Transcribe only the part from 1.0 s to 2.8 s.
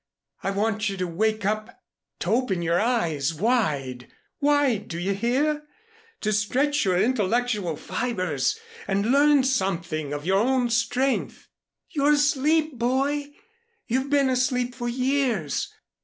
wake up, to open